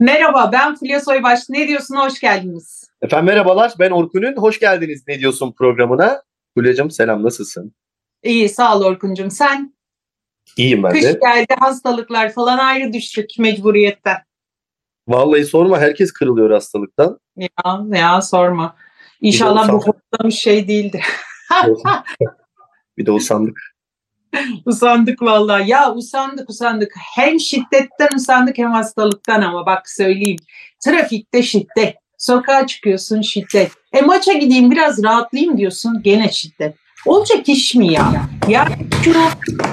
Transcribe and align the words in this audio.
Merhaba 0.00 0.52
ben 0.52 0.74
Fulya 0.74 1.00
Soybaş. 1.00 1.48
Ne 1.48 1.68
diyorsun? 1.68 1.96
Hoş 1.96 2.20
geldiniz. 2.20 2.90
Efendim 3.02 3.26
merhabalar 3.26 3.72
ben 3.78 3.90
Orkun'un. 3.90 4.36
Hoş 4.36 4.60
geldiniz 4.60 5.04
Ne 5.08 5.18
Diyorsun 5.18 5.52
programına. 5.52 6.22
Fulya'cığım 6.54 6.90
selam 6.90 7.22
nasılsın? 7.22 7.74
İyi 8.22 8.48
sağ 8.48 8.76
ol 8.76 8.84
Orkun'cum. 8.84 9.30
Sen? 9.30 9.74
İyiyim 10.56 10.82
ben 10.82 10.90
Kış 10.92 11.02
de. 11.04 11.18
geldi 11.22 11.54
hastalıklar 11.58 12.32
falan 12.32 12.58
ayrı 12.58 12.92
düştük 12.92 13.30
mecburiyetten. 13.38 14.16
Vallahi 15.08 15.44
sorma 15.44 15.78
herkes 15.78 16.12
kırılıyor 16.12 16.50
hastalıktan. 16.50 17.18
Ya, 17.36 17.48
ya 17.92 18.22
sorma. 18.22 18.76
İnşallah 19.20 19.68
bu 19.72 19.76
usandık. 19.76 19.86
hortlamış 19.86 20.34
şey 20.34 20.68
değildi. 20.68 21.02
Bir 22.98 23.06
de 23.06 23.10
usandık. 23.10 23.60
usandık 24.66 25.22
vallahi. 25.22 25.70
Ya 25.70 25.94
usandık 25.94 26.50
usandık. 26.50 26.92
Hem 27.14 27.40
şiddetten 27.40 28.16
usandık 28.16 28.58
hem 28.58 28.72
hastalıktan 28.72 29.42
ama 29.42 29.66
bak 29.66 29.88
söyleyeyim. 29.88 30.38
Trafikte 30.84 31.42
şiddet. 31.42 31.96
Sokağa 32.18 32.66
çıkıyorsun 32.66 33.22
şiddet. 33.22 33.70
E 33.92 34.00
maça 34.00 34.32
gideyim 34.32 34.70
biraz 34.70 35.04
rahatlayayım 35.04 35.58
diyorsun 35.58 36.02
gene 36.02 36.32
şiddet. 36.32 36.74
Olacak 37.06 37.48
iş 37.48 37.74
mi 37.74 37.92
ya? 37.92 38.12
Ya 38.48 38.68
şu 39.04 39.12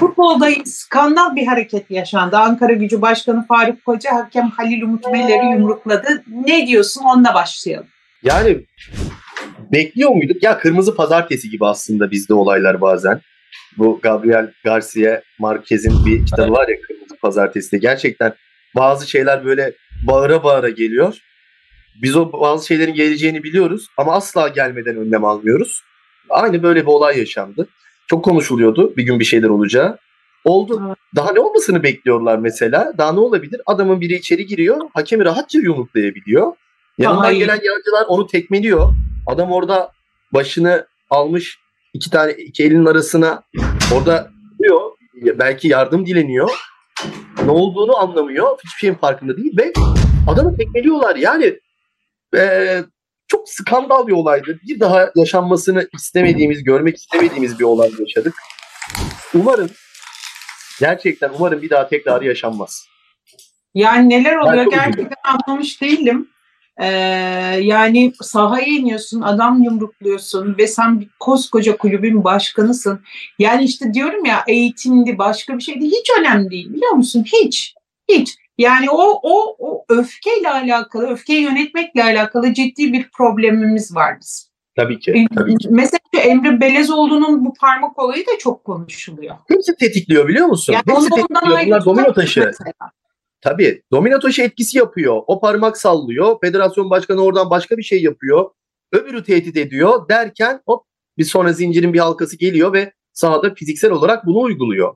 futbolda 0.00 0.46
skandal 0.64 1.36
bir 1.36 1.46
hareket 1.46 1.90
yaşandı. 1.90 2.36
Ankara 2.36 2.72
Gücü 2.72 3.02
Başkanı 3.02 3.46
Faruk 3.46 3.84
Koca 3.84 4.14
hakem 4.14 4.50
Halil 4.50 4.82
Umut 4.82 5.12
Meler'i 5.12 5.46
yumrukladı. 5.46 6.22
Ne 6.46 6.66
diyorsun? 6.66 7.02
Onunla 7.04 7.34
başlayalım. 7.34 7.86
Yani 8.22 8.58
bekliyor 9.72 10.10
muyduk? 10.10 10.42
Ya 10.42 10.58
kırmızı 10.58 10.96
pazartesi 10.96 11.50
gibi 11.50 11.66
aslında 11.66 12.10
bizde 12.10 12.34
olaylar 12.34 12.80
bazen. 12.80 13.20
Bu 13.78 14.00
Gabriel 14.02 14.52
Garcia 14.64 15.22
Marquez'in 15.38 16.06
bir 16.06 16.26
kitabı 16.26 16.52
var 16.52 16.68
ya 16.68 16.80
Kırmızı 16.80 17.16
Pazartesi'de. 17.16 17.78
Gerçekten 17.78 18.34
bazı 18.76 19.10
şeyler 19.10 19.44
böyle 19.44 19.72
bağıra 20.06 20.44
bağıra 20.44 20.68
geliyor. 20.68 21.18
Biz 22.02 22.16
o 22.16 22.32
bazı 22.32 22.66
şeylerin 22.66 22.94
geleceğini 22.94 23.42
biliyoruz 23.42 23.86
ama 23.96 24.12
asla 24.12 24.48
gelmeden 24.48 24.96
önlem 24.96 25.24
almıyoruz. 25.24 25.82
Aynı 26.30 26.62
böyle 26.62 26.82
bir 26.82 26.86
olay 26.86 27.18
yaşandı. 27.18 27.68
Çok 28.06 28.24
konuşuluyordu 28.24 28.96
bir 28.96 29.02
gün 29.02 29.20
bir 29.20 29.24
şeyler 29.24 29.48
olacağı. 29.48 29.98
Oldu. 30.44 30.96
Daha 31.16 31.32
ne 31.32 31.40
olmasını 31.40 31.82
bekliyorlar 31.82 32.38
mesela? 32.38 32.92
Daha 32.98 33.12
ne 33.12 33.20
olabilir? 33.20 33.60
Adamın 33.66 34.00
biri 34.00 34.14
içeri 34.14 34.46
giriyor. 34.46 34.80
Hakemi 34.94 35.24
rahatça 35.24 35.58
yumruklayabiliyor. 35.58 36.52
Yanından 36.98 37.34
gelen 37.34 37.54
yancılar 37.54 38.04
onu 38.08 38.26
tekmeliyor. 38.26 38.92
Adam 39.26 39.52
orada 39.52 39.92
başını 40.32 40.86
almış 41.10 41.58
iki 41.96 42.10
tane 42.10 42.32
iki 42.32 42.64
elinin 42.64 42.86
arasına 42.86 43.42
orada 43.94 44.30
diyor. 44.62 44.80
Belki 45.14 45.68
yardım 45.68 46.06
dileniyor. 46.06 46.50
Ne 47.44 47.50
olduğunu 47.50 47.96
anlamıyor. 47.96 48.56
Hiçbir 48.64 48.78
şeyin 48.78 48.94
farkında 48.94 49.36
değil 49.36 49.58
ve 49.58 49.72
adamı 50.28 50.56
tekmeliyorlar. 50.56 51.16
Yani 51.16 51.60
eee, 52.34 52.84
çok 53.28 53.48
skandal 53.48 54.06
bir 54.06 54.12
olaydı. 54.12 54.58
Bir 54.68 54.80
daha 54.80 55.10
yaşanmasını 55.16 55.88
istemediğimiz, 55.94 56.64
görmek 56.64 56.96
istemediğimiz 56.96 57.58
bir 57.58 57.64
olay 57.64 57.90
yaşadık. 57.98 58.34
Umarım 59.34 59.70
gerçekten 60.80 61.30
umarım 61.38 61.62
bir 61.62 61.70
daha 61.70 61.88
tekrar 61.88 62.22
yaşanmaz. 62.22 62.86
Yani 63.74 64.08
neler 64.08 64.36
oluyor 64.36 64.66
gerçekten 64.70 65.16
anlamış 65.24 65.82
değilim. 65.82 66.28
Ee, 66.80 66.86
yani 67.62 68.12
sahaya 68.20 68.66
iniyorsun, 68.66 69.20
adam 69.20 69.62
yumrukluyorsun 69.62 70.58
ve 70.58 70.66
sen 70.66 71.00
bir 71.00 71.08
koskoca 71.20 71.76
kulübün 71.76 72.24
başkanısın. 72.24 73.00
Yani 73.38 73.64
işte 73.64 73.94
diyorum 73.94 74.24
ya 74.24 74.44
eğitimdi, 74.48 75.18
başka 75.18 75.58
bir 75.58 75.62
şeydi. 75.62 75.86
Hiç 75.86 76.10
önemli 76.20 76.50
değil 76.50 76.72
biliyor 76.72 76.92
musun? 76.92 77.24
Hiç. 77.32 77.74
Hiç. 78.08 78.36
Yani 78.58 78.90
o, 78.90 79.20
o, 79.22 79.56
o 79.58 79.84
öfkeyle 79.88 80.50
alakalı, 80.50 81.06
öfkeyi 81.06 81.42
yönetmekle 81.42 82.04
alakalı 82.04 82.54
ciddi 82.54 82.92
bir 82.92 83.08
problemimiz 83.10 83.94
var 83.94 84.16
bizim. 84.20 84.46
Tabii 84.76 84.98
ki. 84.98 85.26
Tabii 85.34 85.56
ki. 85.56 85.68
Mesela 85.70 85.98
Emre 86.22 86.60
Belezoğlu'nun 86.60 87.44
bu 87.44 87.54
parmak 87.60 87.98
olayı 87.98 88.26
da 88.26 88.38
çok 88.38 88.64
konuşuluyor. 88.64 89.36
Hepsi 89.48 89.76
tetikliyor 89.76 90.28
biliyor 90.28 90.46
musun? 90.46 90.72
Yani 90.72 90.82
Hepsi 90.86 91.10
tetikliyor. 91.10 91.66
Bunlar 91.66 91.84
domino 91.84 92.12
taşı. 92.12 92.40
mesela. 92.40 92.72
Tabii. 93.40 93.82
Domino 93.92 94.20
taşı 94.20 94.42
etkisi 94.42 94.78
yapıyor. 94.78 95.22
O 95.26 95.40
parmak 95.40 95.76
sallıyor. 95.76 96.36
Federasyon 96.40 96.90
başkanı 96.90 97.24
oradan 97.24 97.50
başka 97.50 97.76
bir 97.76 97.82
şey 97.82 98.02
yapıyor. 98.02 98.50
Öbürü 98.92 99.24
tehdit 99.24 99.56
ediyor 99.56 100.08
derken 100.08 100.60
hop 100.66 100.84
bir 101.18 101.24
sonra 101.24 101.52
zincirin 101.52 101.92
bir 101.92 101.98
halkası 101.98 102.36
geliyor 102.36 102.72
ve 102.72 102.92
sahada 103.12 103.54
fiziksel 103.54 103.90
olarak 103.90 104.26
bunu 104.26 104.40
uyguluyor. 104.40 104.94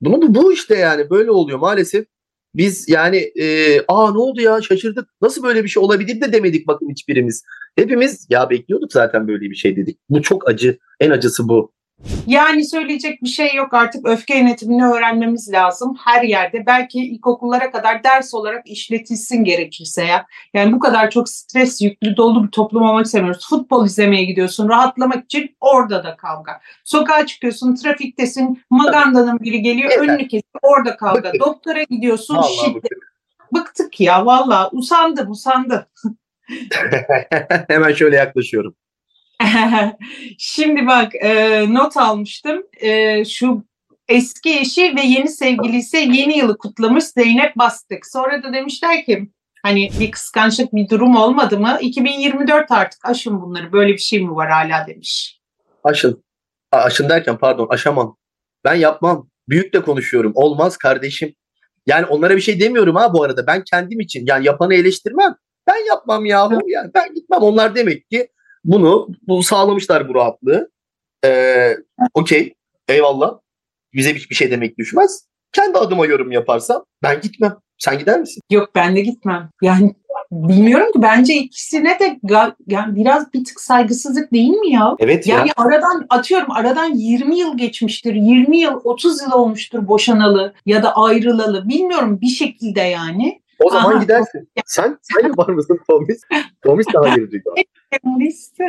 Bunu 0.00 0.22
bu, 0.22 0.34
bu 0.34 0.52
işte 0.52 0.76
yani 0.76 1.10
böyle 1.10 1.30
oluyor 1.30 1.58
maalesef. 1.58 2.06
Biz 2.54 2.88
yani 2.88 3.16
e, 3.16 3.78
aa 3.88 4.12
ne 4.12 4.18
oldu 4.18 4.40
ya 4.40 4.62
şaşırdık. 4.62 5.08
Nasıl 5.22 5.42
böyle 5.42 5.64
bir 5.64 5.68
şey 5.68 5.82
olabilir 5.82 6.20
de 6.20 6.32
demedik 6.32 6.66
bakın 6.66 6.90
hiçbirimiz. 6.90 7.42
Hepimiz 7.76 8.26
ya 8.30 8.50
bekliyorduk 8.50 8.92
zaten 8.92 9.28
böyle 9.28 9.50
bir 9.50 9.54
şey 9.54 9.76
dedik. 9.76 9.98
Bu 10.08 10.22
çok 10.22 10.48
acı. 10.48 10.78
En 11.00 11.10
acısı 11.10 11.48
bu. 11.48 11.72
Yani 12.26 12.64
söyleyecek 12.64 13.22
bir 13.22 13.28
şey 13.28 13.54
yok 13.54 13.74
artık 13.74 14.08
öfke 14.08 14.38
yönetimini 14.38 14.86
öğrenmemiz 14.86 15.52
lazım 15.52 15.96
her 16.04 16.22
yerde. 16.22 16.66
Belki 16.66 16.98
ilkokullara 16.98 17.70
kadar 17.70 18.04
ders 18.04 18.34
olarak 18.34 18.66
işletilsin 18.68 19.44
gerekirse 19.44 20.04
ya. 20.04 20.26
Yani 20.54 20.72
bu 20.72 20.78
kadar 20.78 21.10
çok 21.10 21.28
stres 21.28 21.82
yüklü 21.82 22.16
dolu 22.16 22.44
bir 22.44 22.50
toplum 22.50 22.82
olmak 22.82 23.06
istemiyoruz. 23.06 23.48
Futbol 23.48 23.86
izlemeye 23.86 24.24
gidiyorsun 24.24 24.68
rahatlamak 24.68 25.24
için 25.24 25.56
orada 25.60 26.04
da 26.04 26.16
kavga. 26.16 26.60
Sokağa 26.84 27.26
çıkıyorsun 27.26 27.74
trafiktesin 27.74 28.62
magandanın 28.70 29.40
biri 29.40 29.62
geliyor 29.62 29.90
Yeter. 29.90 30.02
önünü 30.02 30.22
kesiyor 30.22 30.60
orada 30.62 30.96
kavga. 30.96 31.22
Bıktık. 31.22 31.40
Doktora 31.40 31.82
gidiyorsun 31.82 32.36
Vallahi 32.36 32.54
şiddet. 32.54 32.74
bıktık. 32.74 33.12
Bıktık 33.54 34.00
ya 34.00 34.26
valla 34.26 34.70
usandım 34.72 35.30
usandım. 35.30 35.82
Hemen 37.68 37.92
şöyle 37.92 38.16
yaklaşıyorum. 38.16 38.74
Şimdi 40.38 40.86
bak 40.86 41.14
e, 41.14 41.64
not 41.74 41.96
almıştım. 41.96 42.62
E, 42.80 43.24
şu 43.24 43.64
eski 44.08 44.58
eşi 44.58 44.96
ve 44.96 45.00
yeni 45.00 45.28
sevgilisi 45.28 45.96
yeni 45.96 46.38
yılı 46.38 46.58
kutlamış 46.58 47.04
Zeynep 47.04 47.56
Bastık. 47.56 48.06
Sonra 48.06 48.42
da 48.42 48.52
demişler 48.52 49.04
ki 49.04 49.30
hani 49.62 49.90
bir 50.00 50.10
kıskançlık 50.10 50.74
bir 50.74 50.88
durum 50.88 51.16
olmadı 51.16 51.58
mı? 51.58 51.78
2024 51.80 52.70
artık 52.70 53.00
aşın 53.04 53.42
bunları 53.42 53.72
böyle 53.72 53.92
bir 53.92 53.98
şey 53.98 54.24
mi 54.24 54.34
var 54.34 54.50
hala 54.50 54.86
demiş. 54.86 55.40
Aşın. 55.84 56.24
Aşın 56.72 57.08
derken 57.08 57.38
pardon 57.38 57.66
aşamam. 57.70 58.16
Ben 58.64 58.74
yapmam. 58.74 59.28
Büyük 59.48 59.74
de 59.74 59.82
konuşuyorum. 59.82 60.32
Olmaz 60.34 60.76
kardeşim. 60.76 61.34
Yani 61.86 62.06
onlara 62.06 62.36
bir 62.36 62.40
şey 62.40 62.60
demiyorum 62.60 62.96
ha 62.96 63.12
bu 63.14 63.22
arada. 63.22 63.46
Ben 63.46 63.64
kendim 63.64 64.00
için 64.00 64.26
yani 64.26 64.46
yapanı 64.46 64.74
eleştirmem. 64.74 65.34
Ben 65.66 65.86
yapmam 65.88 66.24
yahu. 66.24 66.58
Yani 66.66 66.90
ben 66.94 67.14
gitmem. 67.14 67.40
Onlar 67.40 67.74
demek 67.74 68.10
ki 68.10 68.28
bunu, 68.64 69.08
bunu 69.28 69.42
sağlamışlar 69.42 70.08
bu 70.08 70.14
rahatlığı. 70.14 70.70
Ee, 71.24 71.76
Okey. 72.14 72.54
Eyvallah. 72.88 73.38
Bize 73.94 74.14
hiçbir 74.14 74.34
şey 74.34 74.50
demek 74.50 74.78
düşmez. 74.78 75.26
Kendi 75.52 75.78
adıma 75.78 76.06
yorum 76.06 76.32
yaparsam 76.32 76.84
ben 77.02 77.20
gitmem. 77.20 77.56
Sen 77.78 77.98
gider 77.98 78.20
misin? 78.20 78.40
Yok 78.50 78.70
ben 78.74 78.96
de 78.96 79.00
gitmem. 79.00 79.50
Yani 79.62 79.94
bilmiyorum 80.32 80.92
ki 80.92 81.02
bence 81.02 81.34
ikisine 81.34 81.98
de 81.98 82.20
yani 82.66 82.96
biraz 82.96 83.32
bir 83.32 83.44
tık 83.44 83.60
saygısızlık 83.60 84.32
değil 84.32 84.48
mi 84.48 84.70
ya? 84.70 84.96
Evet 84.98 85.26
ya. 85.26 85.38
Yani 85.38 85.50
aradan 85.56 86.06
atıyorum 86.10 86.50
aradan 86.50 86.94
20 86.94 87.38
yıl 87.38 87.58
geçmiştir. 87.58 88.14
20 88.14 88.58
yıl 88.58 88.80
30 88.84 89.22
yıl 89.22 89.32
olmuştur 89.32 89.88
boşanalı 89.88 90.54
ya 90.66 90.82
da 90.82 90.96
ayrılalı. 90.96 91.68
Bilmiyorum 91.68 92.20
bir 92.20 92.26
şekilde 92.26 92.80
yani. 92.80 93.42
O 93.62 93.70
zaman 93.70 93.92
Aha. 93.92 94.02
gidersin. 94.02 94.48
Sen 94.66 94.98
sen 95.02 95.36
var 95.36 95.48
mısın 95.48 95.80
Tomis? 95.90 96.20
Tomis 96.64 96.86
daha 96.94 97.10
hayır 97.10 97.30
diyor. 97.30 97.42
Liste. 98.20 98.64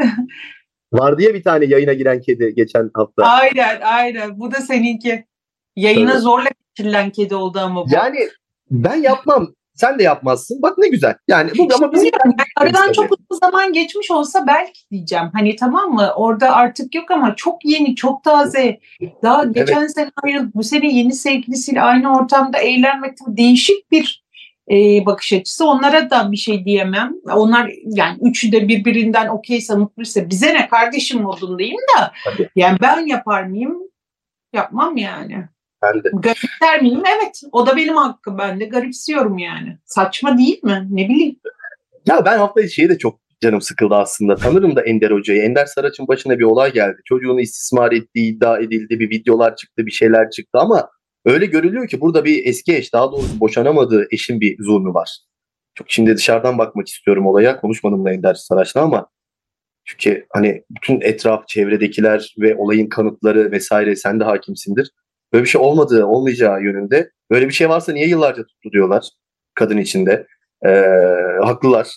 Var 0.94 1.18
diye 1.18 1.34
bir 1.34 1.44
tane 1.44 1.66
yayına 1.66 1.94
giren 1.94 2.22
kedi 2.22 2.54
geçen 2.56 2.90
hafta. 2.94 3.24
aynen 3.24 3.82
aynen. 3.82 4.40
Bu 4.40 4.52
da 4.52 4.56
seninki. 4.62 5.26
Yayına 5.76 6.12
Tabii. 6.12 6.22
zorla 6.22 6.50
getirilen 6.68 7.10
kedi 7.10 7.36
oldu 7.36 7.60
ama 7.60 7.86
bu. 7.86 7.90
Yani 7.96 8.20
ben 8.72 8.96
yapmam. 8.96 9.54
Sen 9.76 10.00
de 10.00 10.04
yapmazsın. 10.04 10.62
Bak 10.62 10.78
ne 10.78 10.88
güzel. 10.88 11.16
Yani 11.28 11.52
bu 11.58 11.68
ama 11.76 11.92
bizim 11.92 12.12
yani 12.26 12.36
aradan 12.58 12.92
çok 12.92 13.06
uzun 13.06 13.40
zaman 13.40 13.74
geçmiş 13.74 14.12
olsa 14.12 14.48
belki 14.48 14.90
diyeceğim. 14.92 15.30
Hani 15.34 15.56
tamam 15.56 15.94
mı? 15.94 16.12
Orada 16.16 16.56
artık 16.56 16.96
yok 16.96 17.12
ama 17.12 17.36
çok 17.36 17.66
yeni, 17.66 17.96
çok 17.96 18.24
taze. 18.24 18.80
Daha 19.24 19.44
geçen 19.44 19.88
sene 19.88 20.12
ayrılıp 20.24 20.56
bu 20.56 20.64
sene 20.64 20.94
yeni 20.94 21.14
sevgilisiyle 21.14 21.82
aynı 21.82 22.18
ortamda 22.18 22.58
eğlenmek 22.58 23.18
değişik 23.28 23.92
bir 23.92 24.23
e, 24.72 25.06
bakış 25.06 25.34
açısı. 25.34 25.68
Onlara 25.68 26.10
da 26.10 26.32
bir 26.32 26.38
şey 26.38 26.66
diyemem. 26.66 27.14
Onlar 27.36 27.72
yani 27.86 28.18
üçü 28.22 28.52
de 28.52 28.68
birbirinden 28.68 29.28
okeyse 29.28 29.76
mutluysa 29.76 30.30
bize 30.30 30.54
ne 30.54 30.68
kardeşim 30.68 31.22
modundayım 31.22 31.78
da. 31.98 32.12
Tabii. 32.24 32.50
Yani 32.56 32.78
ben 32.82 33.08
yapar 33.08 33.44
mıyım? 33.44 33.78
Yapmam 34.54 34.98
yani. 34.98 35.46
ben 35.84 36.04
de. 36.04 36.10
Garipser 36.14 36.82
miyim? 36.82 37.04
Evet. 37.18 37.42
O 37.52 37.68
da 37.68 37.78
benim 37.78 37.96
hakkım. 37.96 38.38
Ben 38.38 38.60
de 38.60 38.66
garipsiyorum 38.66 39.38
yani. 39.38 39.78
Saçma 39.86 40.38
değil 40.38 40.64
mi? 40.64 40.88
Ne 40.92 41.10
bileyim. 41.10 41.40
Ya 42.06 42.26
ben 42.26 42.38
hafta 42.38 42.68
şeye 42.68 42.90
de 42.90 42.98
çok 42.98 43.20
canım 43.42 43.62
sıkıldı 43.62 43.96
aslında. 43.96 44.36
Tanırım 44.36 44.76
da 44.76 44.82
Ender 44.82 45.12
Hoca'yı. 45.12 45.42
Ender 45.42 45.66
Saraç'ın 45.66 46.08
başına 46.08 46.40
bir 46.40 46.44
olay 46.44 46.74
geldi. 46.74 46.98
Çocuğunu 47.06 47.42
istismar 47.42 47.92
ettiği 47.92 48.36
iddia 48.36 48.60
edildi. 48.60 49.00
Bir 49.00 49.10
videolar 49.10 49.56
çıktı, 49.56 49.86
bir 49.86 49.92
şeyler 49.92 50.30
çıktı 50.30 50.60
ama 50.60 50.90
öyle 51.26 51.46
görülüyor 51.46 51.88
ki 51.88 52.02
burada 52.02 52.26
bir 52.26 52.46
eski 52.46 52.76
eş, 52.76 52.94
daha 52.94 53.12
doğrusu 53.12 53.40
boşanamadığı 53.40 54.08
eşin 54.12 54.42
bir 54.42 54.64
zulmü 54.64 54.94
var. 54.94 55.20
Çok 55.76 55.92
şimdi 55.92 56.18
dışarıdan 56.18 56.58
bakmak 56.58 56.88
istiyorum 56.88 57.28
olaya. 57.28 57.62
Konuşmadım 57.62 58.06
da 58.06 58.14
Ender 58.14 58.34
Saraç'la 58.34 58.82
ama 58.82 59.10
çünkü 59.86 60.26
hani 60.34 60.64
bütün 60.72 61.02
etraf, 61.02 61.48
çevredekiler 61.48 62.36
ve 62.40 62.56
olayın 62.56 62.90
kanıtları 62.90 63.52
vesaire 63.52 63.96
sen 63.96 64.20
de 64.20 64.24
hakimsindir. 64.24 64.92
Böyle 65.34 65.44
bir 65.44 65.50
şey 65.50 65.62
olmadığı, 65.62 66.06
olmayacağı 66.06 66.64
yönünde. 66.64 67.12
Böyle 67.32 67.48
bir 67.48 67.54
şey 67.54 67.70
varsa 67.70 67.92
niye 67.92 68.08
yıllarca 68.08 68.44
tuttu 68.44 68.72
diyorlar 68.72 69.10
kadın 69.56 69.78
içinde. 69.78 70.28
Ee, 70.66 70.70
haklılar. 71.44 71.88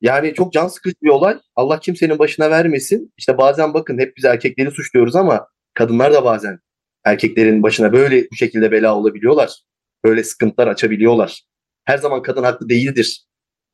Yani 0.00 0.34
çok 0.34 0.52
can 0.52 0.68
sıkıcı 0.68 0.96
bir 1.02 1.08
olay. 1.08 1.38
Allah 1.56 1.80
kimsenin 1.80 2.18
başına 2.18 2.50
vermesin. 2.50 3.12
İşte 3.16 3.38
bazen 3.38 3.74
bakın 3.74 3.98
hep 3.98 4.16
biz 4.16 4.24
erkekleri 4.24 4.70
suçluyoruz 4.70 5.16
ama 5.16 5.46
kadınlar 5.74 6.12
da 6.14 6.24
bazen 6.24 6.58
erkeklerin 7.04 7.62
başına 7.62 7.92
böyle 7.92 8.26
bu 8.32 8.36
şekilde 8.36 8.72
bela 8.72 8.96
olabiliyorlar. 8.96 9.62
Böyle 10.04 10.24
sıkıntılar 10.24 10.66
açabiliyorlar. 10.66 11.42
Her 11.84 11.98
zaman 11.98 12.22
kadın 12.22 12.42
haklı 12.42 12.68
değildir. 12.68 13.24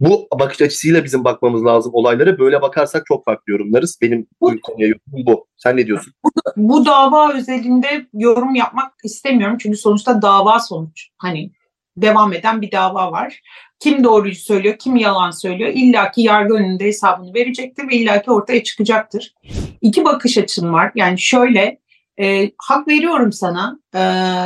Bu 0.01 0.29
bakış 0.39 0.63
açısıyla 0.63 1.05
bizim 1.05 1.25
bakmamız 1.25 1.65
lazım 1.65 1.95
olaylara. 1.95 2.39
Böyle 2.39 2.63
bakarsak 2.63 3.07
çok 3.07 3.25
farklı 3.25 3.53
yorumlarız. 3.53 3.99
Benim 4.03 4.27
bu 4.41 4.61
konuya 4.63 4.89
yorumum 4.89 5.27
bu. 5.27 5.47
Sen 5.57 5.77
ne 5.77 5.87
diyorsun? 5.87 6.13
Bu, 6.25 6.31
bu 6.57 6.87
dava 6.87 7.35
özelinde 7.35 8.07
yorum 8.13 8.55
yapmak 8.55 8.93
istemiyorum. 9.05 9.57
Çünkü 9.61 9.79
sonuçta 9.79 10.23
dava 10.23 10.61
sonuç. 10.61 11.09
Hani 11.19 11.51
devam 11.97 12.33
eden 12.33 12.63
bir 12.63 12.73
dava 12.73 13.13
var. 13.13 13.41
Kim 13.81 14.05
doğruyu 14.05 14.35
söylüyor, 14.35 14.77
kim 14.79 14.97
yalan 14.97 15.31
söylüyor. 15.31 15.71
İlla 15.75 16.11
ki 16.11 16.23
yargı 16.23 16.55
önünde 16.55 16.85
hesabını 16.85 17.35
verecektir 17.35 17.89
ve 17.89 17.97
illa 17.97 18.23
ki 18.23 18.31
ortaya 18.31 18.63
çıkacaktır. 18.63 19.35
İki 19.81 20.05
bakış 20.05 20.39
açım 20.39 20.73
var. 20.73 20.93
Yani 20.95 21.19
şöyle, 21.19 21.79
e, 22.21 22.51
hak 22.59 22.89
veriyorum 22.89 23.33
sana. 23.33 23.79
E, 23.95 24.01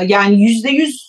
yani 0.07 0.43
yüzde 0.43 0.71
yüz 0.71 1.09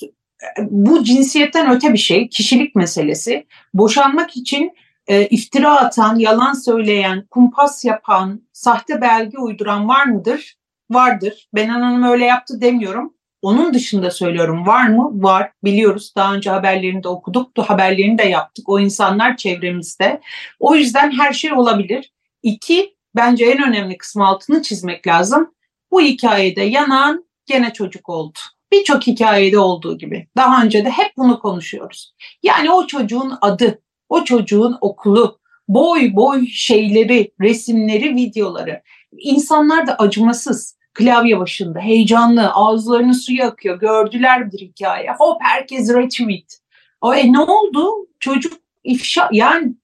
bu 0.61 1.03
cinsiyetten 1.03 1.71
öte 1.75 1.93
bir 1.93 1.97
şey, 1.97 2.29
kişilik 2.29 2.75
meselesi. 2.75 3.47
Boşanmak 3.73 4.37
için 4.37 4.71
e, 5.07 5.25
iftira 5.25 5.75
atan, 5.77 6.15
yalan 6.15 6.53
söyleyen, 6.53 7.27
kumpas 7.31 7.85
yapan, 7.85 8.41
sahte 8.53 9.01
belge 9.01 9.37
uyduran 9.37 9.87
var 9.87 10.05
mıdır? 10.05 10.55
Vardır. 10.91 11.49
Benan 11.55 11.81
Hanım 11.81 12.03
öyle 12.03 12.25
yaptı 12.25 12.61
demiyorum. 12.61 13.13
Onun 13.41 13.73
dışında 13.73 14.11
söylüyorum 14.11 14.67
var 14.67 14.87
mı? 14.87 15.23
Var. 15.23 15.51
Biliyoruz. 15.63 16.13
Daha 16.15 16.33
önce 16.33 16.49
haberlerini 16.49 17.03
de 17.03 17.07
okuduk. 17.07 17.57
Haberlerini 17.57 18.17
de 18.17 18.23
yaptık. 18.23 18.69
O 18.69 18.79
insanlar 18.79 19.37
çevremizde. 19.37 20.21
O 20.59 20.75
yüzden 20.75 21.11
her 21.11 21.33
şey 21.33 21.53
olabilir. 21.53 22.13
İki, 22.43 22.95
bence 23.15 23.45
en 23.45 23.63
önemli 23.63 23.97
kısmı 23.97 24.27
altını 24.27 24.61
çizmek 24.61 25.07
lazım. 25.07 25.53
Bu 25.91 26.01
hikayede 26.01 26.61
yanan 26.61 27.25
gene 27.45 27.73
çocuk 27.73 28.09
oldu. 28.09 28.39
Birçok 28.71 29.07
hikayede 29.07 29.59
olduğu 29.59 29.97
gibi. 29.97 30.27
Daha 30.37 30.63
önce 30.63 30.85
de 30.85 30.89
hep 30.89 31.17
bunu 31.17 31.39
konuşuyoruz. 31.39 32.13
Yani 32.43 32.71
o 32.71 32.87
çocuğun 32.87 33.33
adı, 33.41 33.81
o 34.09 34.23
çocuğun 34.23 34.77
okulu, 34.81 35.39
boy 35.67 36.15
boy 36.15 36.47
şeyleri, 36.47 37.31
resimleri, 37.41 38.15
videoları. 38.15 38.81
İnsanlar 39.17 39.87
da 39.87 39.95
acımasız 39.95 40.77
klavye 40.93 41.39
başında 41.39 41.79
heyecanlı 41.79 42.49
ağızlarının 42.49 43.11
suyu 43.11 43.43
akıyor 43.43 43.79
gördüler 43.79 44.51
bir 44.51 44.59
hikaye 44.59 45.11
hop 45.17 45.37
herkes 45.41 45.93
retweet 45.93 46.59
o 47.01 47.13
e 47.13 47.33
ne 47.33 47.39
oldu 47.39 48.07
çocuk 48.19 48.53
ifşa 48.83 49.29
yani 49.31 49.75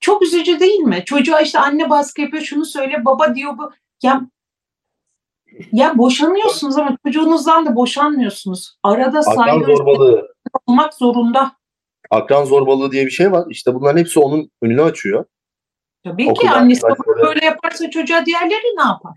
çok 0.00 0.22
üzücü 0.22 0.60
değil 0.60 0.80
mi 0.80 1.02
çocuğa 1.04 1.40
işte 1.40 1.58
anne 1.58 1.90
baskı 1.90 2.20
yapıyor 2.20 2.42
şunu 2.42 2.64
söyle 2.64 3.04
baba 3.04 3.34
diyor 3.34 3.58
bu 3.58 3.72
ya 4.02 4.20
ya 5.72 5.98
boşanıyorsunuz 5.98 6.78
ama 6.78 6.96
çocuğunuzdan 7.06 7.66
da 7.66 7.76
boşanmıyorsunuz 7.76 8.76
arada 8.82 9.22
saygı 9.22 9.64
zorbalığı 9.64 10.28
olmak 10.66 10.94
zorunda 10.94 11.52
akran 12.10 12.44
zorbalığı 12.44 12.92
diye 12.92 13.06
bir 13.06 13.10
şey 13.10 13.32
var 13.32 13.44
işte 13.48 13.74
bunların 13.74 13.98
hepsi 13.98 14.20
onun 14.20 14.50
önünü 14.62 14.82
açıyor 14.82 15.24
Tabii 16.04 16.30
Okulda 16.30 16.40
ki 16.40 16.50
annesi 16.50 16.82
böyle 17.22 17.44
yaparsa 17.44 17.90
çocuğa 17.90 18.26
diğerleri 18.26 18.76
ne 18.76 18.82
yapar? 18.82 19.12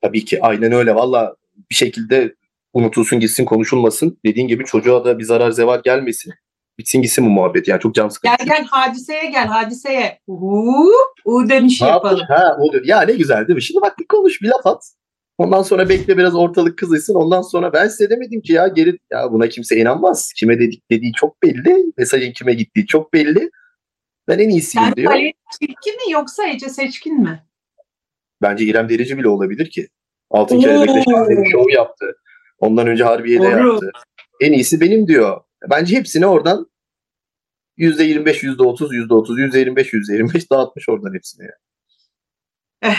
Tabii 0.00 0.24
ki 0.24 0.42
aynen 0.42 0.72
öyle. 0.72 0.94
Valla 0.94 1.34
bir 1.70 1.74
şekilde 1.74 2.34
unutulsun 2.72 3.20
gitsin 3.20 3.44
konuşulmasın. 3.44 4.18
Dediğin 4.24 4.48
gibi 4.48 4.64
çocuğa 4.64 5.04
da 5.04 5.18
bir 5.18 5.24
zarar 5.24 5.50
zeval 5.50 5.80
gelmesin. 5.84 6.32
Bitsin 6.78 7.02
gitsin 7.02 7.26
bu 7.26 7.30
muhabbet 7.30 7.68
yani 7.68 7.80
çok 7.80 7.94
can 7.94 8.08
sıkıcı. 8.08 8.34
Gel 8.38 8.46
gel 8.46 8.66
hadiseye 8.70 9.30
gel 9.30 9.46
hadiseye. 9.46 10.18
Uuu, 10.26 10.92
u 11.24 11.50
dönüş 11.50 11.80
yapalım. 11.80 12.26
Ha, 12.28 12.56
o 12.60 12.70
ya 12.84 13.02
ne 13.02 13.12
güzel 13.12 13.48
değil 13.48 13.54
mi? 13.54 13.62
Şimdi 13.62 13.80
bak 13.82 13.98
bir 13.98 14.06
konuş 14.06 14.42
bir 14.42 14.48
laf 14.48 14.66
at. 14.66 14.82
Ondan 15.38 15.62
sonra 15.62 15.88
bekle 15.88 16.18
biraz 16.18 16.34
ortalık 16.34 16.78
kızışsın. 16.78 17.14
Ondan 17.14 17.42
sonra 17.42 17.72
ben 17.72 17.88
size 17.88 18.10
demedim 18.10 18.40
ki 18.40 18.52
ya 18.52 18.68
geri 18.68 18.98
ya 19.10 19.32
buna 19.32 19.48
kimse 19.48 19.76
inanmaz. 19.76 20.32
Kime 20.36 20.58
dedik 20.58 20.90
dediği 20.90 21.12
çok 21.12 21.42
belli. 21.42 21.92
Mesajın 21.98 22.32
kime 22.32 22.54
gittiği 22.54 22.86
çok 22.86 23.12
belli. 23.12 23.50
Ben 24.28 24.38
en 24.38 24.48
iyisiyim 24.48 24.84
yani 24.84 24.96
diyor. 24.96 25.12
Yani 25.12 25.32
Seçkin 25.50 25.94
mi 25.94 26.12
yoksa 26.12 26.48
Ece 26.48 26.68
Seçkin 26.68 27.20
mi? 27.20 27.42
Bence 28.42 28.64
İrem 28.64 28.88
Derici 28.88 29.18
bile 29.18 29.28
olabilir 29.28 29.70
ki. 29.70 29.88
Altın 30.30 30.60
Kelebek'te 30.60 31.02
şov 31.52 31.68
yaptı. 31.68 32.16
Ondan 32.58 32.86
önce 32.86 33.04
Harbiye'de 33.04 33.44
Doğru. 33.44 33.68
yaptı. 33.68 33.90
En 34.40 34.52
iyisi 34.52 34.80
benim 34.80 35.08
diyor. 35.08 35.40
Bence 35.70 35.96
hepsini 35.96 36.26
oradan 36.26 36.70
%25, 37.78 38.42
%30, 38.42 38.94
%30, 38.94 39.38
%25, 39.38 39.92
%25 39.92 40.50
dağıtmış 40.50 40.88
oradan 40.88 41.14
hepsini. 41.14 41.46
Yani. 42.82 42.96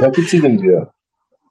Rakipsizim 0.00 0.62
diyor. 0.62 0.86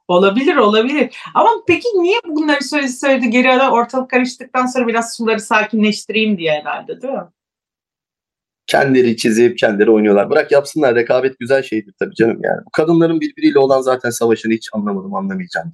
Olabilir 0.07 0.55
olabilir. 0.55 1.15
Ama 1.33 1.49
peki 1.67 1.87
niye 1.95 2.19
bunları 2.27 2.63
söyledi, 2.63 2.91
söyledi 2.91 3.29
geri 3.29 3.51
ara 3.51 3.71
ortalık 3.71 4.09
karıştıktan 4.09 4.65
sonra 4.65 4.87
biraz 4.87 5.15
suları 5.15 5.39
sakinleştireyim 5.39 6.37
diye 6.37 6.51
herhalde 6.51 7.01
değil 7.01 7.13
mi? 7.13 7.27
kendileri 8.71 9.17
çizip 9.17 9.57
kendileri 9.57 9.91
oynuyorlar. 9.91 10.29
Bırak 10.29 10.51
yapsınlar 10.51 10.95
rekabet 10.95 11.39
güzel 11.39 11.63
şeydir 11.63 11.93
tabii 11.99 12.15
canım 12.15 12.39
yani. 12.43 12.61
Bu 12.65 12.69
kadınların 12.69 13.21
birbiriyle 13.21 13.59
olan 13.59 13.81
zaten 13.81 14.09
savaşını 14.09 14.53
hiç 14.53 14.69
anlamadım 14.73 15.15
anlamayacağım. 15.15 15.73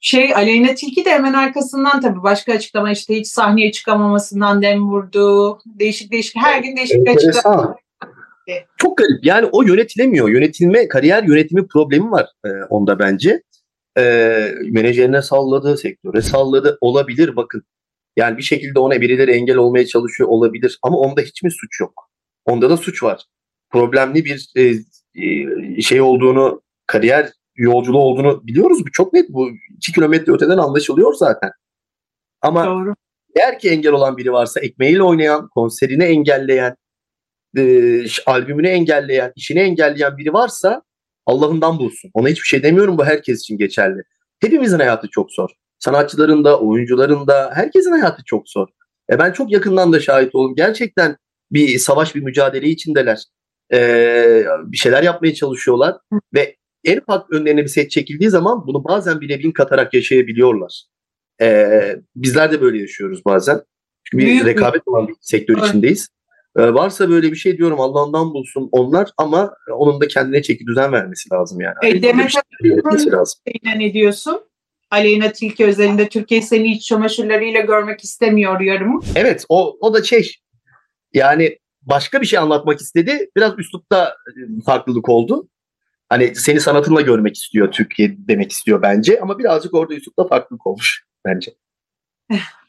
Şey 0.00 0.34
Aleyna 0.34 0.74
Tilki 0.74 1.04
de 1.04 1.10
hemen 1.10 1.32
arkasından 1.32 2.00
tabii 2.00 2.22
başka 2.22 2.52
açıklama 2.52 2.90
işte 2.90 3.16
hiç 3.16 3.26
sahneye 3.26 3.72
çıkamamasından 3.72 4.62
dem 4.62 4.90
vurdu. 4.90 5.58
Değişik 5.66 6.12
değişik 6.12 6.36
her 6.36 6.62
gün 6.62 6.76
değişik 6.76 7.08
açıklama. 7.08 7.76
Çok 8.76 8.98
garip. 8.98 9.24
Yani 9.24 9.48
o 9.52 9.62
yönetilemiyor. 9.62 10.28
Yönetilme, 10.28 10.88
kariyer 10.88 11.22
yönetimi 11.22 11.66
problemi 11.66 12.10
var 12.10 12.26
e, 12.46 12.48
onda 12.70 12.98
bence. 12.98 13.42
E, 13.98 14.02
menajerine 14.70 15.22
salladı, 15.22 15.76
sektöre 15.76 16.22
salladı. 16.22 16.78
Olabilir 16.80 17.36
bakın. 17.36 17.62
Yani 18.16 18.38
bir 18.38 18.42
şekilde 18.42 18.78
ona 18.78 19.00
birileri 19.00 19.30
engel 19.30 19.56
olmaya 19.56 19.86
çalışıyor 19.86 20.28
olabilir 20.28 20.78
ama 20.82 20.98
onda 20.98 21.20
hiç 21.20 21.42
mi 21.42 21.50
suç 21.50 21.80
yok? 21.80 22.10
Onda 22.44 22.70
da 22.70 22.76
suç 22.76 23.02
var. 23.02 23.24
Problemli 23.70 24.24
bir 24.24 24.48
e, 24.56 24.62
e, 25.76 25.80
şey 25.82 26.00
olduğunu, 26.00 26.62
kariyer 26.86 27.32
yolculuğu 27.56 27.98
olduğunu 27.98 28.46
biliyoruz. 28.46 28.78
Bu 28.86 28.90
çok 28.92 29.12
net. 29.12 29.28
Bu 29.28 29.50
iki 29.76 29.92
kilometre 29.92 30.32
öteden 30.32 30.58
anlaşılıyor 30.58 31.14
zaten. 31.14 31.50
Ama 32.42 32.66
Doğru. 32.66 32.94
eğer 33.36 33.58
ki 33.58 33.70
engel 33.70 33.92
olan 33.92 34.16
biri 34.16 34.32
varsa 34.32 34.60
ekmeğiyle 34.60 35.02
oynayan, 35.02 35.48
konserini 35.48 36.04
engelleyen, 36.04 36.76
e, 37.56 38.04
albümünü 38.26 38.68
engelleyen, 38.68 39.32
işini 39.36 39.60
engelleyen 39.60 40.18
biri 40.18 40.32
varsa 40.32 40.82
Allah'ından 41.26 41.78
bulsun. 41.78 42.10
Ona 42.14 42.28
hiçbir 42.28 42.46
şey 42.46 42.62
demiyorum. 42.62 42.98
Bu 42.98 43.04
herkes 43.04 43.40
için 43.40 43.58
geçerli. 43.58 44.02
Hepimizin 44.40 44.78
hayatı 44.78 45.08
çok 45.08 45.32
zor 45.32 45.50
sanatçıların 45.84 46.44
da, 46.44 46.60
oyuncuların 46.60 47.26
da, 47.26 47.50
herkesin 47.54 47.90
hayatı 47.90 48.24
çok 48.24 48.48
zor. 48.48 48.68
E 49.10 49.18
ben 49.18 49.32
çok 49.32 49.52
yakından 49.52 49.92
da 49.92 50.00
şahit 50.00 50.34
oldum. 50.34 50.54
Gerçekten 50.56 51.16
bir 51.50 51.78
savaş, 51.78 52.14
bir 52.14 52.22
mücadele 52.22 52.68
içindeler. 52.68 53.24
Ee, 53.72 54.44
bir 54.64 54.76
şeyler 54.76 55.02
yapmaya 55.02 55.34
çalışıyorlar 55.34 55.96
ve 56.34 56.56
en 56.84 56.98
ufak 56.98 57.32
önlerine 57.32 57.62
bir 57.62 57.68
set 57.68 57.90
çekildiği 57.90 58.30
zaman 58.30 58.66
bunu 58.66 58.84
bazen 58.84 59.20
bile 59.20 59.38
bin 59.38 59.52
katarak 59.52 59.94
yaşayabiliyorlar. 59.94 60.84
Ee, 61.40 61.96
bizler 62.16 62.52
de 62.52 62.60
böyle 62.60 62.78
yaşıyoruz 62.78 63.24
bazen. 63.24 63.60
Çünkü 64.04 64.24
bir 64.24 64.30
büyük, 64.30 64.46
rekabet 64.46 64.82
olan 64.86 65.08
bir 65.08 65.14
sektör 65.20 65.58
evet. 65.58 65.68
içindeyiz. 65.68 66.08
Ee, 66.56 66.74
varsa 66.74 67.10
böyle 67.10 67.30
bir 67.30 67.36
şey 67.36 67.58
diyorum 67.58 67.80
Allah'ından 67.80 68.34
bulsun 68.34 68.68
onlar 68.72 69.10
ama 69.16 69.54
onun 69.76 70.00
da 70.00 70.08
kendine 70.08 70.42
çeki 70.42 70.66
düzen 70.66 70.92
vermesi 70.92 71.32
lazım 71.32 71.60
yani. 71.60 71.74
E, 71.82 72.02
Demet 72.02 72.30
şey 72.30 73.12
lazım. 73.12 73.40
ne 73.76 73.92
diyorsun? 73.92 74.40
Aleyna 74.90 75.32
Tilki 75.32 75.66
özelinde 75.66 76.08
Türkiye 76.08 76.42
seni 76.42 76.72
iç 76.72 76.86
çamaşırlarıyla 76.86 77.60
görmek 77.60 78.04
istemiyor 78.04 78.60
yarım. 78.60 79.00
Evet 79.16 79.44
o, 79.48 79.76
o 79.80 79.94
da 79.94 80.02
şey 80.02 80.32
yani 81.14 81.58
başka 81.82 82.20
bir 82.20 82.26
şey 82.26 82.38
anlatmak 82.38 82.80
istedi. 82.80 83.30
Biraz 83.36 83.58
üslupta 83.58 84.08
e, 84.08 84.62
farklılık 84.66 85.08
oldu. 85.08 85.48
Hani 86.08 86.34
seni 86.34 86.60
sanatınla 86.60 87.00
görmek 87.00 87.36
istiyor 87.36 87.72
Türkiye 87.72 88.16
demek 88.18 88.52
istiyor 88.52 88.82
bence 88.82 89.20
ama 89.20 89.38
birazcık 89.38 89.74
orada 89.74 89.94
üslupta 89.94 90.28
farklılık 90.28 90.66
olmuş 90.66 91.04
bence. 91.24 91.54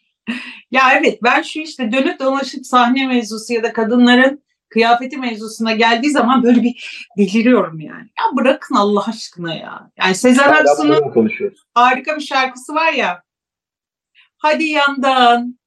ya 0.71 0.81
evet 0.93 1.23
ben 1.23 1.41
şu 1.41 1.59
işte 1.59 1.91
dönüp 1.91 2.19
dolaşıp 2.19 2.65
sahne 2.65 3.07
mevzusu 3.07 3.53
ya 3.53 3.63
da 3.63 3.73
kadınların 3.73 4.43
kıyafeti 4.69 5.17
mevzusuna 5.17 5.73
geldiği 5.73 6.11
zaman 6.11 6.43
böyle 6.43 6.63
bir 6.63 7.07
deliriyorum 7.17 7.79
yani. 7.79 8.09
Ya 8.19 8.37
bırakın 8.37 8.75
Allah 8.75 9.05
aşkına 9.07 9.53
ya. 9.53 9.91
Yani 9.97 10.15
Sezen 10.15 10.49
Aksu'nun 10.49 11.29
harika 11.73 12.15
bir 12.15 12.21
şarkısı 12.21 12.75
var 12.75 12.93
ya. 12.93 13.23
Hadi 14.37 14.63
yandan 14.63 15.57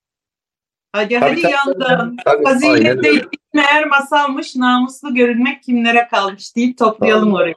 Hadi 0.92 1.20
tabii, 1.20 1.30
hadi 1.30 1.42
tabii, 1.42 1.52
yandım. 1.52 2.16
Fazilet 2.44 3.04
değil 3.04 3.24
meğer 3.54 3.86
masalmış 3.86 4.56
namuslu 4.56 5.14
görünmek 5.14 5.62
kimlere 5.62 6.08
kalmış 6.08 6.56
deyip 6.56 6.78
toplayalım 6.78 7.34
orayı. 7.34 7.54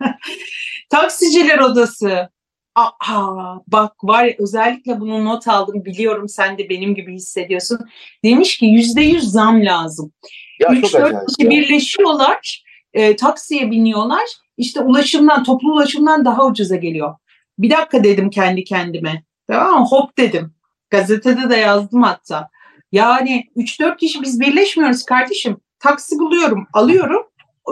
Taksiciler 0.90 1.58
odası. 1.58 2.28
Aa, 2.76 3.58
bak 3.66 3.92
var 4.04 4.24
ya 4.24 4.34
özellikle 4.38 5.00
bunu 5.00 5.24
not 5.24 5.48
aldım 5.48 5.84
biliyorum 5.84 6.28
sen 6.28 6.58
de 6.58 6.68
benim 6.68 6.94
gibi 6.94 7.14
hissediyorsun. 7.14 7.78
Demiş 8.24 8.58
ki 8.58 8.66
yüzde 8.66 9.02
yüz 9.02 9.24
zam 9.24 9.64
lazım. 9.64 10.12
Ya 10.60 10.68
3-4 10.68 11.26
kişi 11.26 11.50
birleşiyorlar 11.50 12.64
e, 12.92 13.16
taksiye 13.16 13.70
biniyorlar 13.70 14.24
işte 14.56 14.80
ulaşımdan 14.80 15.44
toplu 15.44 15.72
ulaşımdan 15.72 16.24
daha 16.24 16.46
ucuza 16.46 16.76
geliyor. 16.76 17.14
Bir 17.58 17.70
dakika 17.70 18.04
dedim 18.04 18.30
kendi 18.30 18.64
kendime 18.64 19.24
tamam 19.46 19.80
mı 19.80 19.86
hop 19.86 20.18
dedim 20.18 20.54
gazetede 20.90 21.50
de 21.50 21.56
yazdım 21.56 22.02
hatta. 22.02 22.48
Yani 22.92 23.44
3-4 23.56 23.96
kişi 23.96 24.22
biz 24.22 24.40
birleşmiyoruz 24.40 25.04
kardeşim. 25.04 25.56
Taksi 25.78 26.18
buluyorum, 26.18 26.66
alıyorum. 26.72 27.22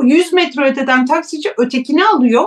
100 0.03 0.33
metre 0.33 0.71
öteden 0.71 1.07
taksici 1.07 1.53
ötekini 1.59 2.05
alıyor. 2.05 2.45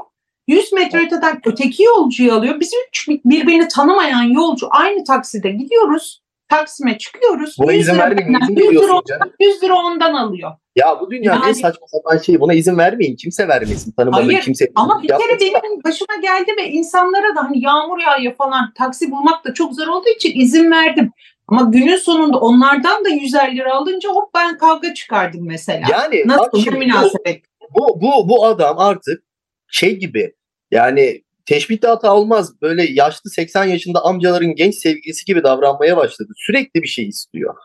100 0.48 0.74
metre 0.74 1.06
öteden 1.06 1.42
öteki 1.46 1.84
yolcuyu 1.84 2.34
alıyor. 2.34 2.60
Biz 2.60 2.72
üç 2.90 3.08
birbirini 3.08 3.68
tanımayan 3.68 4.24
yolcu 4.24 4.68
aynı 4.70 5.04
takside 5.04 5.50
gidiyoruz. 5.50 6.22
Taksim'e 6.50 6.98
çıkıyoruz. 6.98 7.56
Buna 7.60 7.74
100 7.74 7.82
izin 7.82 7.94
lira, 7.94 8.04
vermeyin. 8.04 8.40
100 8.50 8.84
lira, 8.84 8.94
ondan, 8.94 9.32
100 9.40 9.64
lira 9.64 9.76
ondan 9.76 10.14
alıyor. 10.14 10.52
Ya 10.76 11.00
bu 11.00 11.12
dünyanın 11.12 11.42
yani, 11.42 11.50
en 11.50 11.54
saçma 11.54 11.88
sapan 11.88 12.18
şeyi. 12.18 12.40
Buna 12.40 12.54
izin 12.54 12.78
vermeyin. 12.78 13.16
Kimse 13.16 13.48
vermesin. 13.48 13.92
Tanımadığı 13.92 14.24
hayır, 14.24 14.42
kimse. 14.42 14.68
Ama 14.76 15.04
bir 15.04 15.08
kere 15.08 15.40
benim 15.40 15.84
başıma 15.84 16.16
geldi 16.22 16.52
ve 16.58 16.70
insanlara 16.70 17.36
da 17.36 17.44
hani 17.44 17.64
yağmur 17.64 18.00
yağıyor 18.00 18.36
falan 18.36 18.74
taksi 18.74 19.12
bulmak 19.12 19.46
da 19.46 19.54
çok 19.54 19.74
zor 19.74 19.88
olduğu 19.88 20.10
için 20.10 20.40
izin 20.40 20.72
verdim. 20.72 21.12
Ama 21.48 21.62
günün 21.62 21.98
sonunda 21.98 22.40
onlardan 22.40 23.06
da 23.06 23.10
150 23.10 23.58
lira 23.58 23.76
alınca 23.76 24.10
hop 24.10 24.34
ben 24.36 24.58
kavga 24.58 24.94
çıkardım 24.94 25.48
mesela. 25.48 25.88
Yani 25.92 26.24
nasıl 26.26 26.66
bir 26.66 26.74
münasebet? 26.74 27.42
Bu, 27.76 28.02
bu, 28.02 28.30
bu 28.30 28.46
adam 28.46 28.80
artık 28.80 29.24
şey 29.68 29.96
gibi 29.96 30.34
yani 30.72 31.24
teşbihte 31.46 31.88
hata 31.88 32.16
olmaz. 32.16 32.62
Böyle 32.62 32.84
yaşlı 32.84 33.30
80 33.30 33.66
yaşında 33.66 34.06
amcaların 34.06 34.56
genç 34.56 34.76
sevgilisi 34.76 35.26
gibi 35.26 35.44
davranmaya 35.44 35.98
başladı. 35.98 36.34
Sürekli 36.38 36.84
bir 36.84 36.88
şey 36.88 37.08
istiyor. 37.08 37.56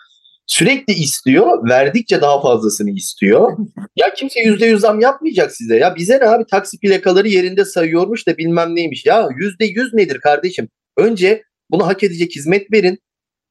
Sürekli 0.46 0.92
istiyor. 0.92 1.68
Verdikçe 1.68 2.20
daha 2.20 2.40
fazlasını 2.40 2.90
istiyor. 2.90 3.56
Ya 3.96 4.14
kimse 4.14 4.40
yüzde 4.40 4.66
yüz 4.66 4.80
zam 4.80 5.00
yapmayacak 5.00 5.52
size. 5.52 5.76
Ya 5.76 5.96
bize 5.96 6.18
ne 6.18 6.28
abi 6.28 6.44
taksi 6.50 6.80
plakaları 6.80 7.28
yerinde 7.28 7.64
sayıyormuş 7.64 8.26
da 8.26 8.38
bilmem 8.38 8.76
neymiş. 8.76 9.06
Ya 9.06 9.28
yüzde 9.36 9.64
yüz 9.64 9.94
nedir 9.94 10.18
kardeşim? 10.20 10.68
Önce 10.96 11.42
bunu 11.70 11.86
hak 11.86 12.02
edecek 12.02 12.36
hizmet 12.36 12.72
verin. 12.72 12.98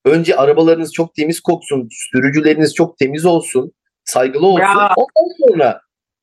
Önce 0.06 0.36
arabalarınız 0.36 0.94
çok 0.94 1.16
temiz 1.16 1.40
koksun, 1.40 1.90
sürücüleriniz 1.92 2.76
çok 2.76 2.98
temiz 2.98 3.26
olsun, 3.26 3.72
saygılı 4.06 4.48
olsun. 4.48 4.66
Bravo. 4.66 5.08
Ondan 5.16 5.50
sonra 5.50 5.82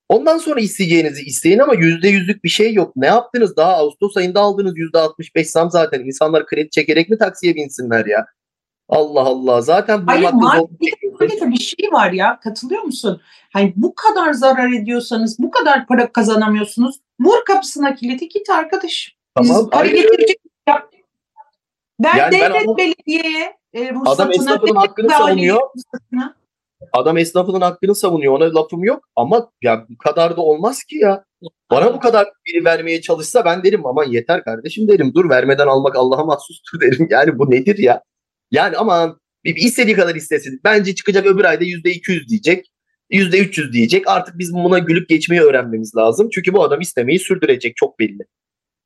ondan 0.08 0.38
sonra 0.38 0.60
isteyeceğinizi 0.60 1.22
isteyin 1.22 1.58
ama 1.58 1.74
yüzde 1.74 2.08
yüzlük 2.08 2.44
bir 2.44 2.48
şey 2.48 2.74
yok. 2.74 2.96
Ne 2.96 3.06
yaptınız? 3.06 3.56
Daha 3.56 3.72
Ağustos 3.72 4.16
ayında 4.16 4.40
aldınız 4.40 4.72
yüzde 4.76 4.98
65 4.98 5.50
zam 5.50 5.70
zaten. 5.70 6.00
İnsanlar 6.00 6.46
kredi 6.46 6.70
çekerek 6.70 7.10
mi 7.10 7.18
taksiye 7.18 7.54
binsinler 7.54 8.06
ya? 8.06 8.26
Allah 8.88 9.20
Allah. 9.20 9.60
Zaten 9.60 10.06
bu 10.06 10.10
Hayır, 10.10 10.30
markette 10.32 11.50
bir 11.50 11.60
şey 11.60 11.92
var 11.92 12.12
ya. 12.12 12.40
Katılıyor 12.40 12.82
musun? 12.82 13.20
Hani 13.52 13.72
bu 13.76 13.94
kadar 13.94 14.32
zarar 14.32 14.72
ediyorsanız, 14.72 15.38
bu 15.38 15.50
kadar 15.50 15.86
para 15.86 16.12
kazanamıyorsunuz. 16.12 17.00
Vur 17.20 17.44
kapısına 17.44 17.94
kilidi 17.94 18.28
git 18.28 18.50
arkadaş. 18.50 19.16
Tamam, 19.34 19.56
Biz 19.62 19.70
para 19.70 19.86
getirecek. 19.86 20.38
Ben 22.00 22.16
yani 22.16 22.32
devlet 22.32 22.66
ben 22.66 22.76
belediyeye 22.76 23.56
e, 23.72 23.92
Adam 24.06 24.30
esnafının 24.30 24.76
hakkını 24.76 25.10
savunuyor. 25.10 25.60
Ruhsatına. 25.76 26.38
Adam 26.92 27.18
esnafının 27.18 27.61
hakkını 27.61 27.94
savunuyor. 27.94 28.32
Ona 28.32 28.54
lafım 28.54 28.85
yok. 28.85 29.04
Ama 29.16 29.50
ya 29.62 29.87
bu 29.88 29.99
kadar 29.99 30.37
da 30.37 30.40
olmaz 30.40 30.85
ki 30.85 30.97
ya. 30.99 31.25
Bana 31.70 31.94
bu 31.94 32.00
kadar 32.00 32.28
biri 32.47 32.64
vermeye 32.64 33.00
çalışsa 33.00 33.44
ben 33.44 33.64
derim 33.64 33.87
aman 33.87 34.04
yeter 34.04 34.44
kardeşim 34.44 34.88
derim. 34.88 35.12
Dur 35.14 35.30
vermeden 35.30 35.66
almak 35.66 35.97
Allah'a 35.97 36.25
mahsustur 36.25 36.80
derim. 36.80 37.08
Yani 37.11 37.38
bu 37.38 37.50
nedir 37.50 37.78
ya? 37.78 38.02
Yani 38.50 38.76
aman 38.76 39.18
bir 39.44 39.56
istediği 39.56 39.97
kadar 39.97 40.14
istesin. 40.14 40.61
Bence 40.64 40.94
çıkacak 40.94 41.26
öbür 41.26 41.44
ayda 41.44 41.64
yüzde 41.64 41.90
200 41.90 42.28
diyecek. 42.28 42.66
yüzde 43.11 43.38
300 43.38 43.73
diyecek. 43.73 44.08
Artık 44.08 44.38
biz 44.38 44.54
buna 44.54 44.78
gülüp 44.78 45.08
geçmeyi 45.08 45.42
öğrenmemiz 45.42 45.97
lazım. 45.97 46.28
Çünkü 46.35 46.52
bu 46.52 46.62
adam 46.62 46.80
istemeyi 46.80 47.18
sürdürecek 47.18 47.76
çok 47.76 47.99
belli. 47.99 48.23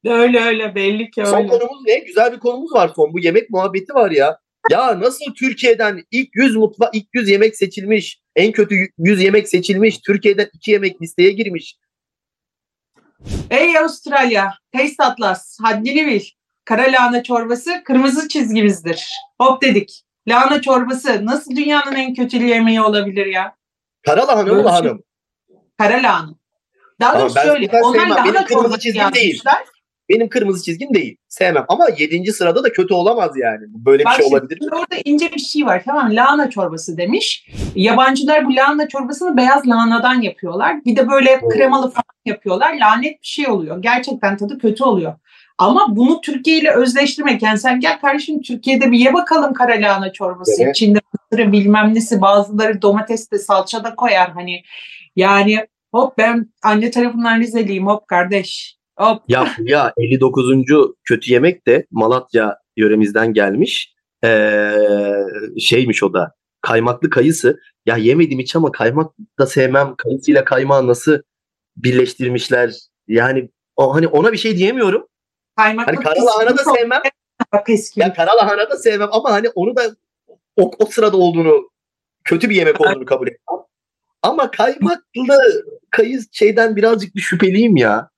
Öyle 0.06 0.40
öyle 0.40 0.74
belli 0.74 1.10
ki 1.10 1.20
öyle. 1.20 1.30
Son 1.30 1.46
konumuz 1.46 1.86
ne? 1.86 1.98
Güzel 1.98 2.32
bir 2.32 2.38
konumuz 2.38 2.74
var 2.74 2.90
son. 2.96 3.12
Bu 3.12 3.20
yemek 3.20 3.50
muhabbeti 3.50 3.94
var 3.94 4.10
ya. 4.10 4.38
Ya 4.70 5.00
nasıl 5.00 5.34
Türkiye'den 5.34 6.02
ilk 6.10 6.28
100 6.34 6.56
mutfa 6.56 6.90
ilk 6.92 7.06
100 7.12 7.28
yemek 7.28 7.56
seçilmiş, 7.56 8.20
en 8.36 8.52
kötü 8.52 8.76
100 8.98 9.22
yemek 9.22 9.48
seçilmiş, 9.48 9.98
Türkiye'den 9.98 10.48
2 10.52 10.70
yemek 10.70 11.02
listeye 11.02 11.30
girmiş. 11.32 11.76
Ey 13.50 13.78
Avustralya, 13.78 14.54
Taste 14.72 15.04
Atlas, 15.04 15.58
haddini 15.62 16.06
bil. 16.06 16.24
Kara 16.64 16.92
lahana 16.92 17.22
çorbası 17.22 17.82
kırmızı 17.84 18.28
çizgimizdir. 18.28 19.08
Hop 19.40 19.62
dedik. 19.62 20.02
Lahana 20.28 20.60
çorbası 20.62 21.26
nasıl 21.26 21.56
dünyanın 21.56 21.92
en 21.92 22.14
kötü 22.14 22.36
yemeği 22.36 22.82
olabilir 22.82 23.26
ya? 23.26 23.56
Kara 24.06 24.28
lahana 24.28 24.52
mı 24.52 24.64
lahana 24.64 24.92
mı? 24.92 25.00
Kara 25.78 26.02
lahana. 26.02 26.34
Daha 27.00 27.20
doğrusu 27.20 27.38
şöyle. 27.40 27.80
Onlar 27.82 28.08
lahana 28.08 28.46
çorbası 28.46 28.80
çizgim 28.80 29.12
değil. 29.14 29.42
Benim 30.12 30.28
kırmızı 30.28 30.64
çizgim 30.64 30.94
değil. 30.94 31.16
Sevmem. 31.28 31.64
Ama 31.68 31.86
7. 31.98 32.32
sırada 32.32 32.64
da 32.64 32.72
kötü 32.72 32.94
olamaz 32.94 33.30
yani. 33.36 33.64
Böyle 33.68 34.04
Bak 34.04 34.18
bir 34.18 34.24
şey 34.24 34.32
olabilir 34.32 34.60
mi? 34.60 34.68
Orada 34.72 34.96
ince 35.04 35.32
bir 35.32 35.40
şey 35.40 35.66
var. 35.66 35.82
Tamam 35.84 36.16
lahana 36.16 36.50
çorbası 36.50 36.96
demiş. 36.96 37.48
Yabancılar 37.74 38.46
bu 38.46 38.56
lahana 38.56 38.88
çorbasını 38.88 39.36
beyaz 39.36 39.68
lahanadan 39.68 40.20
yapıyorlar. 40.20 40.84
Bir 40.84 40.96
de 40.96 41.08
böyle 41.08 41.40
hmm. 41.40 41.48
kremalı 41.48 41.90
falan 41.90 42.04
yapıyorlar. 42.24 42.74
Lanet 42.74 43.22
bir 43.22 43.26
şey 43.26 43.48
oluyor. 43.48 43.82
Gerçekten 43.82 44.36
tadı 44.36 44.58
kötü 44.58 44.84
oluyor. 44.84 45.14
Ama 45.58 45.96
bunu 45.96 46.20
Türkiye 46.20 46.58
ile 46.58 46.70
özleştirmek 46.70 47.42
yani 47.42 47.58
sen 47.58 47.80
gel 47.80 48.00
kardeşim 48.00 48.42
Türkiye'de 48.42 48.92
bir 48.92 48.98
ye 48.98 49.14
bakalım 49.14 49.54
kara 49.54 49.72
lahana 49.72 50.12
çorbası. 50.12 50.62
Evet. 50.62 50.76
İçinde 50.76 50.98
mısırı 51.12 51.52
bilmem 51.52 51.94
nesi 51.94 52.20
bazıları 52.20 52.82
domates 52.82 53.30
de 53.30 53.38
salça 53.38 53.84
da 53.84 53.94
koyar 53.94 54.30
hani. 54.30 54.62
Yani 55.16 55.66
hop 55.92 56.18
ben 56.18 56.46
anne 56.62 56.90
tarafından 56.90 57.40
Rizeliyim 57.40 57.86
hop 57.86 58.08
kardeş. 58.08 58.81
Hop. 58.96 59.22
Ya, 59.28 59.54
ya 59.58 59.92
59. 59.96 60.94
kötü 61.04 61.32
yemek 61.32 61.66
de 61.66 61.86
Malatya 61.90 62.58
yöremizden 62.76 63.32
gelmiş. 63.32 63.94
Ee, 64.24 64.72
şeymiş 65.58 66.02
o 66.02 66.12
da 66.12 66.34
kaymaklı 66.60 67.10
kayısı. 67.10 67.60
Ya 67.86 67.96
yemedim 67.96 68.38
hiç 68.38 68.56
ama 68.56 68.72
kaymak 68.72 69.12
da 69.38 69.46
sevmem. 69.46 69.94
Kayısıyla 69.98 70.44
kaymağı 70.44 70.86
nasıl 70.86 71.18
birleştirmişler. 71.76 72.74
Yani 73.08 73.48
o, 73.76 73.94
hani 73.94 74.08
ona 74.08 74.32
bir 74.32 74.38
şey 74.38 74.56
diyemiyorum. 74.56 75.06
Kaymaklı 75.56 75.94
hani 75.94 76.04
kara 76.04 76.26
lahana 76.26 76.58
da 76.58 76.64
sevmem. 76.64 77.02
Ya 77.96 78.14
kara 78.14 78.36
lahana 78.36 78.70
da 78.70 78.76
sevmem 78.76 79.08
ama 79.12 79.32
hani 79.32 79.48
onu 79.48 79.76
da 79.76 79.82
o, 80.56 80.70
o 80.78 80.86
sırada 80.86 81.16
olduğunu 81.16 81.70
kötü 82.24 82.50
bir 82.50 82.56
yemek 82.56 82.80
olduğunu 82.80 83.04
kabul 83.04 83.28
etmem. 83.28 83.58
Ama 84.22 84.50
kaymaklı 84.50 85.38
kayıs 85.90 86.28
şeyden 86.32 86.76
birazcık 86.76 87.14
bir 87.14 87.20
şüpheliyim 87.20 87.76
ya. 87.76 88.11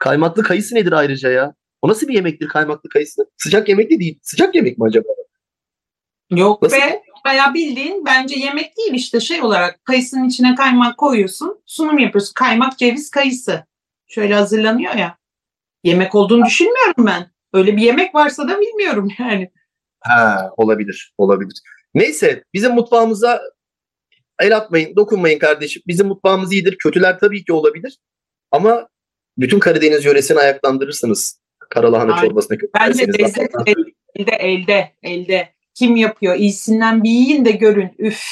Kaymaklı 0.00 0.42
kayısı 0.42 0.74
nedir 0.74 0.92
ayrıca 0.92 1.30
ya? 1.30 1.54
O 1.82 1.88
nasıl 1.88 2.08
bir 2.08 2.14
yemektir 2.14 2.48
kaymaklı 2.48 2.88
kayısı? 2.88 3.30
Sıcak 3.36 3.68
yemek 3.68 3.90
de 3.90 4.00
değil. 4.00 4.18
Sıcak 4.22 4.54
yemek 4.54 4.78
mi 4.78 4.84
acaba? 4.84 5.08
Yok 6.30 6.62
nasıl? 6.62 6.76
be. 6.76 7.02
Bayağı 7.24 7.54
bildiğin 7.54 8.06
bence 8.06 8.38
yemek 8.38 8.76
değil 8.76 8.94
işte 8.94 9.20
şey 9.20 9.42
olarak 9.42 9.84
kayısının 9.84 10.28
içine 10.28 10.54
kaymak 10.54 10.98
koyuyorsun. 10.98 11.62
Sunum 11.66 11.98
yapıyorsun. 11.98 12.32
Kaymak, 12.34 12.78
ceviz, 12.78 13.10
kayısı. 13.10 13.64
Şöyle 14.08 14.34
hazırlanıyor 14.34 14.94
ya. 14.94 15.18
Yemek 15.84 16.14
olduğunu 16.14 16.44
düşünmüyorum 16.44 17.06
ben. 17.06 17.30
Öyle 17.52 17.76
bir 17.76 17.82
yemek 17.82 18.14
varsa 18.14 18.48
da 18.48 18.60
bilmiyorum 18.60 19.08
yani. 19.18 19.50
Ha, 20.00 20.50
olabilir. 20.56 21.14
Olabilir. 21.18 21.60
Neyse 21.94 22.44
bizim 22.54 22.74
mutfağımıza 22.74 23.42
el 24.40 24.56
atmayın, 24.56 24.96
dokunmayın 24.96 25.38
kardeşim. 25.38 25.82
Bizim 25.86 26.06
mutfağımız 26.06 26.52
iyidir. 26.52 26.76
Kötüler 26.78 27.18
tabii 27.18 27.44
ki 27.44 27.52
olabilir. 27.52 27.98
Ama 28.50 28.88
bütün 29.40 29.58
Karadeniz 29.58 30.04
yöresini 30.04 30.38
ayaklandırırsınız. 30.38 31.40
Karalahana 31.58 32.14
Aynen. 32.14 32.28
çorbasına 32.28 32.58
Bence 32.80 33.06
lezzet 33.18 33.50
elde, 34.16 34.32
elde, 34.32 34.92
elde. 35.02 35.48
Kim 35.74 35.96
yapıyor? 35.96 36.34
İyisinden 36.34 37.04
bir 37.04 37.10
yiyin 37.10 37.44
de 37.44 37.50
görün. 37.50 37.90
Üf. 37.98 38.22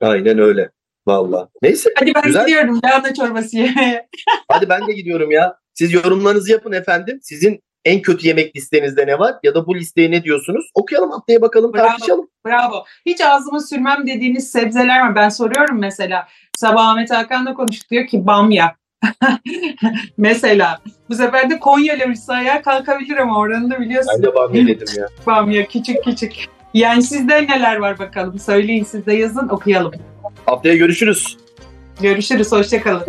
Aynen 0.00 0.38
öyle. 0.38 0.70
Valla. 1.06 1.48
Neyse. 1.62 1.90
Hadi 1.98 2.14
ben 2.14 2.22
güzel. 2.22 2.46
gidiyorum 2.46 2.80
lahana 2.84 3.14
çorbası 3.14 3.56
yemeye. 3.56 4.08
Hadi 4.48 4.68
ben 4.68 4.86
de 4.86 4.92
gidiyorum 4.92 5.30
ya. 5.30 5.56
Siz 5.74 5.92
yorumlarınızı 5.92 6.52
yapın 6.52 6.72
efendim. 6.72 7.18
Sizin 7.22 7.60
en 7.84 8.02
kötü 8.02 8.26
yemek 8.26 8.56
listenizde 8.56 9.06
ne 9.06 9.18
var? 9.18 9.34
Ya 9.42 9.54
da 9.54 9.66
bu 9.66 9.74
listeye 9.74 10.10
ne 10.10 10.24
diyorsunuz? 10.24 10.70
Okuyalım 10.74 11.10
haftaya 11.10 11.42
bakalım 11.42 11.74
bravo, 11.74 11.86
tartışalım. 11.86 12.28
Bravo. 12.46 12.84
Hiç 13.06 13.20
ağzıma 13.20 13.60
sürmem 13.60 14.06
dediğiniz 14.06 14.50
sebzeler 14.50 15.00
var. 15.00 15.16
Ben 15.16 15.28
soruyorum 15.28 15.80
mesela. 15.80 16.28
Sabah 16.56 16.88
Ahmet 16.88 17.10
Hakan'la 17.10 17.54
konuştuk 17.54 17.90
diyor 17.90 18.06
ki 18.06 18.26
bamya. 18.26 18.76
Mesela 20.16 20.78
bu 21.08 21.14
sefer 21.14 21.50
de 21.50 21.58
Konya 21.58 21.94
ile 21.94 22.14
ayağa 22.28 22.62
kalkabilir 22.62 23.16
ama 23.16 23.38
oranı 23.38 23.70
da 23.70 23.80
biliyorsun. 23.80 24.12
Ben 24.16 24.22
de 24.22 24.34
bamya 24.34 24.66
dedim 24.66 24.86
ya. 24.98 25.08
Bamya 25.26 25.66
küçük 25.66 26.04
küçük. 26.04 26.32
Yani 26.74 27.02
sizde 27.02 27.46
neler 27.46 27.76
var 27.76 27.98
bakalım. 27.98 28.38
Söyleyin 28.38 28.84
siz 28.84 29.06
de 29.06 29.14
yazın 29.14 29.48
okuyalım. 29.48 29.92
Haftaya 30.46 30.76
görüşürüz. 30.76 31.36
Görüşürüz. 32.00 32.52
Hoşçakalın. 32.52 33.04